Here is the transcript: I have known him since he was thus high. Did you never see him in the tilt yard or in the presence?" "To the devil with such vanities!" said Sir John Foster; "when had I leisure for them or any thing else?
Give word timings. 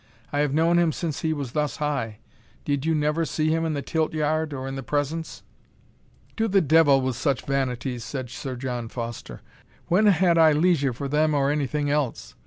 I 0.33 0.39
have 0.39 0.51
known 0.51 0.79
him 0.79 0.91
since 0.91 1.21
he 1.21 1.31
was 1.31 1.51
thus 1.51 1.75
high. 1.75 2.17
Did 2.65 2.87
you 2.87 2.95
never 2.95 3.23
see 3.23 3.49
him 3.51 3.63
in 3.67 3.75
the 3.75 3.83
tilt 3.83 4.13
yard 4.15 4.51
or 4.51 4.67
in 4.67 4.75
the 4.75 4.81
presence?" 4.81 5.43
"To 6.37 6.47
the 6.47 6.59
devil 6.59 7.01
with 7.01 7.15
such 7.15 7.45
vanities!" 7.45 8.03
said 8.03 8.31
Sir 8.31 8.55
John 8.55 8.87
Foster; 8.89 9.41
"when 9.89 10.07
had 10.07 10.39
I 10.39 10.53
leisure 10.53 10.91
for 10.93 11.07
them 11.07 11.35
or 11.35 11.51
any 11.51 11.67
thing 11.67 11.91
else? 11.91 12.33